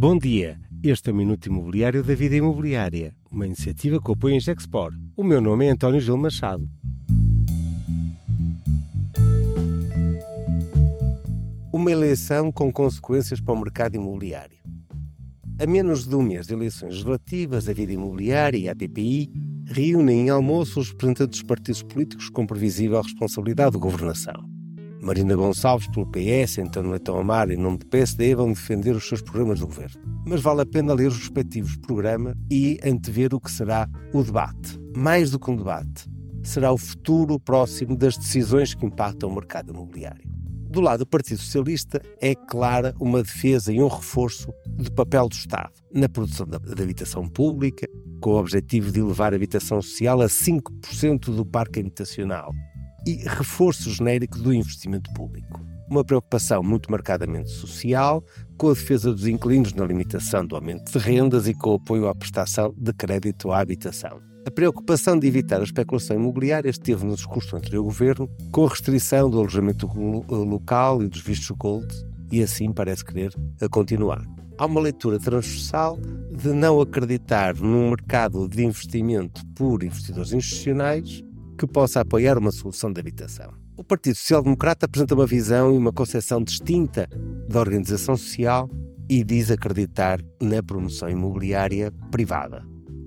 Bom 0.00 0.16
dia, 0.16 0.60
este 0.80 1.10
é 1.10 1.12
o 1.12 1.16
Minuto 1.16 1.46
Imobiliário 1.46 2.04
da 2.04 2.14
Vida 2.14 2.36
Imobiliária, 2.36 3.16
uma 3.28 3.44
iniciativa 3.44 4.00
que 4.00 4.12
apoia 4.12 4.36
em 4.36 4.40
Gexpor. 4.40 4.92
O 5.16 5.24
meu 5.24 5.40
nome 5.40 5.66
é 5.66 5.70
António 5.70 6.00
Gil 6.00 6.16
Machado. 6.16 6.70
Uma 11.72 11.90
eleição 11.90 12.52
com 12.52 12.72
consequências 12.72 13.40
para 13.40 13.54
o 13.54 13.60
mercado 13.60 13.96
imobiliário. 13.96 14.58
A 15.60 15.66
menos 15.66 16.06
de 16.06 16.14
um 16.14 16.22
mês 16.22 16.46
de 16.46 16.54
eleições 16.54 16.90
legislativas, 16.90 17.68
a 17.68 17.72
Vida 17.72 17.92
Imobiliária 17.92 18.56
e 18.56 18.68
a 18.68 18.76
PPI 18.76 19.32
reúnem 19.66 20.26
em 20.26 20.30
almoço 20.30 20.78
os 20.78 20.90
representantes 20.90 21.40
dos 21.40 21.48
partidos 21.48 21.82
políticos 21.82 22.30
com 22.30 22.46
previsível 22.46 23.02
responsabilidade 23.02 23.72
de 23.72 23.78
governação. 23.78 24.57
Marina 25.08 25.34
Gonçalves, 25.34 25.88
pelo 25.88 26.04
PS, 26.04 26.58
António 26.58 26.90
Leitão 26.90 27.18
Amar, 27.18 27.50
em 27.50 27.56
nome 27.56 27.78
do 27.78 27.86
PSD, 27.86 28.34
vão 28.34 28.52
defender 28.52 28.94
os 28.94 29.08
seus 29.08 29.22
programas 29.22 29.58
de 29.58 29.64
governo. 29.64 29.98
Mas 30.26 30.42
vale 30.42 30.60
a 30.60 30.66
pena 30.66 30.92
ler 30.92 31.08
os 31.08 31.16
respectivos 31.16 31.78
programas 31.78 32.36
e 32.50 32.78
antever 32.84 33.34
o 33.34 33.40
que 33.40 33.50
será 33.50 33.88
o 34.12 34.22
debate. 34.22 34.78
Mais 34.94 35.30
do 35.30 35.38
que 35.38 35.50
um 35.50 35.56
debate, 35.56 36.04
será 36.42 36.70
o 36.70 36.76
futuro 36.76 37.40
próximo 37.40 37.96
das 37.96 38.18
decisões 38.18 38.74
que 38.74 38.84
impactam 38.84 39.30
o 39.30 39.34
mercado 39.34 39.72
imobiliário. 39.72 40.28
Do 40.68 40.82
lado 40.82 40.98
do 40.98 41.06
Partido 41.06 41.38
Socialista, 41.38 42.02
é 42.20 42.34
clara 42.34 42.94
uma 43.00 43.22
defesa 43.22 43.72
e 43.72 43.82
um 43.82 43.88
reforço 43.88 44.52
do 44.66 44.92
papel 44.92 45.26
do 45.26 45.34
Estado 45.34 45.72
na 45.90 46.10
produção 46.10 46.46
da, 46.46 46.58
da 46.58 46.82
habitação 46.82 47.26
pública, 47.26 47.88
com 48.20 48.32
o 48.32 48.38
objetivo 48.38 48.92
de 48.92 49.00
elevar 49.00 49.32
a 49.32 49.36
habitação 49.36 49.80
social 49.80 50.20
a 50.20 50.26
5% 50.26 51.34
do 51.34 51.46
parque 51.46 51.80
habitacional 51.80 52.52
e 53.08 53.16
reforço 53.26 53.90
genérico 53.90 54.38
do 54.38 54.52
investimento 54.52 55.10
público. 55.14 55.64
Uma 55.90 56.04
preocupação 56.04 56.62
muito 56.62 56.90
marcadamente 56.90 57.48
social, 57.48 58.22
com 58.58 58.68
a 58.68 58.74
defesa 58.74 59.10
dos 59.10 59.26
inquilinos 59.26 59.72
na 59.72 59.86
limitação 59.86 60.44
do 60.46 60.54
aumento 60.54 60.92
de 60.92 60.98
rendas 60.98 61.48
e 61.48 61.54
com 61.54 61.70
o 61.70 61.74
apoio 61.76 62.06
à 62.06 62.14
prestação 62.14 62.74
de 62.76 62.92
crédito 62.92 63.50
à 63.50 63.60
habitação. 63.60 64.20
A 64.46 64.50
preocupação 64.50 65.18
de 65.18 65.26
evitar 65.26 65.60
a 65.60 65.64
especulação 65.64 66.16
imobiliária 66.16 66.68
esteve 66.68 67.06
no 67.06 67.14
discurso 67.14 67.56
anterior 67.56 67.82
governo, 67.82 68.28
com 68.52 68.66
a 68.66 68.68
restrição 68.68 69.30
do 69.30 69.38
alojamento 69.38 69.86
local 70.28 71.02
e 71.02 71.08
dos 71.08 71.22
vistos 71.22 71.56
gold, 71.56 71.86
e 72.30 72.42
assim 72.42 72.70
parece 72.72 73.02
querer 73.02 73.32
continuar. 73.70 74.22
Há 74.58 74.66
uma 74.66 74.80
leitura 74.80 75.18
transversal 75.18 75.98
de 76.30 76.52
não 76.52 76.78
acreditar 76.78 77.54
num 77.54 77.90
mercado 77.90 78.46
de 78.48 78.64
investimento 78.64 79.40
por 79.54 79.82
investidores 79.82 80.32
institucionais 80.32 81.22
que 81.58 81.66
possa 81.66 82.00
apoiar 82.00 82.38
uma 82.38 82.52
solução 82.52 82.92
de 82.92 83.00
habitação. 83.00 83.52
O 83.76 83.82
Partido 83.82 84.14
Social 84.14 84.42
Democrata 84.42 84.86
apresenta 84.86 85.14
uma 85.14 85.26
visão 85.26 85.74
e 85.74 85.76
uma 85.76 85.92
concepção 85.92 86.42
distinta 86.42 87.08
da 87.48 87.60
organização 87.60 88.16
social 88.16 88.70
e 89.08 89.24
diz 89.24 89.50
acreditar 89.50 90.20
na 90.40 90.62
promoção 90.62 91.08
imobiliária 91.08 91.92
privada. 92.10 92.64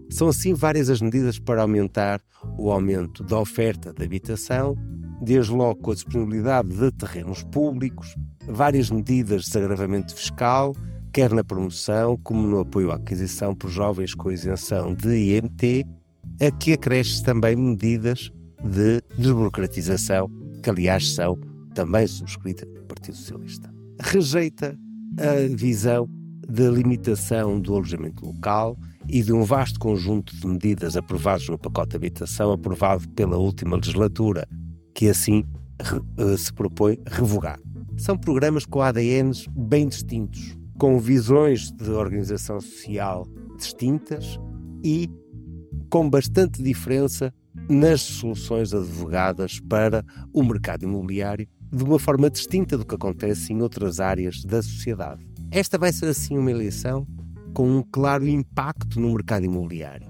São 0.10 0.28
assim 0.28 0.54
várias 0.54 0.90
as 0.90 1.02
medidas 1.02 1.40
para 1.40 1.62
aumentar 1.62 2.22
o 2.58 2.72
aumento 2.72 3.24
da 3.24 3.40
oferta 3.40 3.94
de 3.94 4.04
habitação, 4.04 4.76
desde 5.22 5.54
logo 5.54 5.80
com 5.82 5.92
a 5.92 5.96
disponibilidade 5.96 6.70
de 6.70 6.92
terrenos 6.92 7.44
públicos, 7.44 8.16
várias 8.48 8.90
medidas 8.90 9.44
de 9.44 9.48
desagravamento 9.48 10.14
fiscal, 10.14 10.76
quer 11.14 11.32
na 11.32 11.44
promoção 11.44 12.18
como 12.18 12.46
no 12.48 12.60
apoio 12.60 12.92
à 12.92 12.96
aquisição 12.96 13.56
por 13.56 13.70
jovens 13.70 14.14
com 14.14 14.32
isenção 14.32 14.94
de 14.94 15.38
IMT, 15.38 15.86
a 16.42 16.52
que 16.52 16.74
acresce 16.74 17.24
também 17.24 17.56
medidas 17.56 18.32
de 18.64 19.02
desburocratização, 19.18 20.30
que 20.62 20.70
aliás 20.70 21.14
são 21.14 21.38
também 21.74 22.06
subscritas 22.08 22.68
pelo 22.70 22.86
Partido 22.86 23.18
Socialista. 23.18 23.74
Rejeita 24.00 24.78
a 25.18 25.56
visão 25.56 26.10
da 26.48 26.70
limitação 26.70 27.60
do 27.60 27.76
alojamento 27.76 28.26
local 28.26 28.78
e 29.08 29.22
de 29.22 29.32
um 29.32 29.44
vasto 29.44 29.80
conjunto 29.80 30.36
de 30.36 30.48
medidas 30.48 30.98
aprovadas 30.98 31.48
no 31.48 31.58
pacote 31.58 31.92
de 31.92 31.96
habitação 31.98 32.52
aprovado 32.52 33.08
pela 33.10 33.38
última 33.38 33.76
legislatura, 33.76 34.48
que 34.94 35.08
assim 35.08 35.44
eh, 36.18 36.38
se 36.38 36.54
propõe 36.54 37.00
revogar. 37.08 37.60
São 37.98 38.18
programas 38.18 38.66
com 38.66 38.82
ADNs 38.82 39.48
bem 39.50 39.88
distintos, 39.88 40.58
com 40.78 41.00
visões 41.00 41.72
de 41.72 41.90
organização 41.90 42.60
social 42.60 43.28
distintas 43.58 44.40
e 44.84 45.10
com 45.90 46.10
bastante 46.10 46.64
diferença 46.64 47.34
nas 47.72 48.02
soluções 48.02 48.74
advogadas 48.74 49.60
para 49.62 50.06
o 50.34 50.44
mercado 50.44 50.84
imobiliário 50.84 51.48
de 51.72 51.84
uma 51.84 51.98
forma 51.98 52.30
distinta 52.30 52.78
do 52.78 52.86
que 52.86 52.96
acontece 52.96 53.54
em 53.54 53.62
outras 53.62 54.00
áreas 54.00 54.44
da 54.44 54.62
sociedade. 54.62 55.26
Esta 55.50 55.78
vai 55.78 55.94
ser 55.94 56.08
assim 56.08 56.38
uma 56.38 56.52
eleição 56.52 57.08
com 57.54 57.70
um 57.70 57.82
claro 57.82 58.28
impacto 58.28 59.00
no 59.00 59.14
mercado 59.14 59.46
imobiliário. 59.46 60.10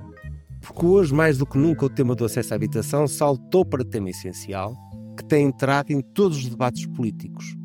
Porque 0.59 0.85
hoje, 0.85 1.13
mais 1.13 1.37
do 1.37 1.45
que 1.45 1.57
nunca, 1.57 1.85
o 1.85 1.89
tema 1.89 2.15
do 2.15 2.25
acesso 2.25 2.53
à 2.53 2.55
habitação 2.55 3.07
saltou 3.07 3.63
para 3.63 3.85
tema 3.85 4.09
essencial 4.09 4.75
que 5.15 5.23
tem 5.23 5.45
entrado 5.45 5.91
em 5.91 6.01
todos 6.01 6.37
os 6.37 6.49
debates 6.49 6.85
políticos, 6.87 7.55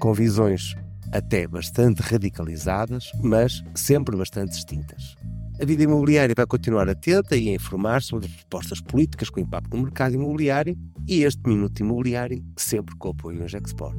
com 0.00 0.12
visões 0.12 0.74
até 1.12 1.46
bastante 1.46 2.00
radicalizadas, 2.00 3.10
mas 3.22 3.62
sempre 3.74 4.16
bastante 4.16 4.52
distintas. 4.52 5.14
A 5.60 5.64
vida 5.64 5.82
imobiliária 5.82 6.34
vai 6.36 6.46
continuar 6.46 6.86
atenta 6.88 7.34
e 7.34 7.48
a 7.48 7.54
informar 7.54 8.02
sobre 8.02 8.26
as 8.26 8.32
propostas 8.32 8.80
políticas 8.80 9.30
com 9.30 9.40
impacto 9.40 9.74
no 9.74 9.84
mercado 9.84 10.14
imobiliário 10.14 10.76
e 11.08 11.22
este 11.22 11.40
Minuto 11.48 11.80
Imobiliário 11.80 12.44
sempre 12.56 12.94
com 12.96 13.08
o 13.08 13.10
apoio 13.12 13.42
em 13.42 13.48
Gexport. 13.48 13.96